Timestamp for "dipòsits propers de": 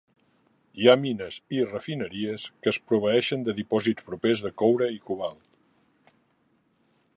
3.61-4.53